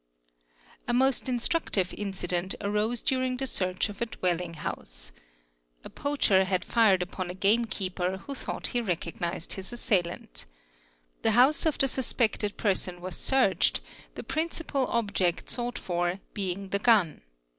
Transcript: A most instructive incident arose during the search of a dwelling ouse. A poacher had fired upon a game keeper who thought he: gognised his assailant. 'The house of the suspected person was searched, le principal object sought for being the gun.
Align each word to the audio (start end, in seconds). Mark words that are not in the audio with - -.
A 0.87 0.95
most 0.95 1.29
instructive 1.29 1.93
incident 1.93 2.55
arose 2.59 3.03
during 3.03 3.37
the 3.37 3.45
search 3.45 3.87
of 3.87 4.01
a 4.01 4.07
dwelling 4.07 4.57
ouse. 4.57 5.11
A 5.83 5.91
poacher 5.91 6.43
had 6.43 6.65
fired 6.65 7.03
upon 7.03 7.29
a 7.29 7.35
game 7.35 7.65
keeper 7.65 8.17
who 8.17 8.33
thought 8.33 8.65
he: 8.73 8.81
gognised 8.81 9.53
his 9.53 9.71
assailant. 9.71 10.47
'The 11.21 11.31
house 11.33 11.67
of 11.67 11.77
the 11.77 11.87
suspected 11.87 12.57
person 12.57 12.99
was 12.99 13.15
searched, 13.15 13.79
le 14.17 14.23
principal 14.23 14.87
object 14.87 15.51
sought 15.51 15.77
for 15.77 16.19
being 16.33 16.69
the 16.69 16.79
gun. 16.79 17.21